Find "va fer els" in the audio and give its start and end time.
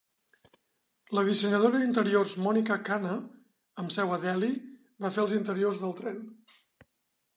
5.07-5.37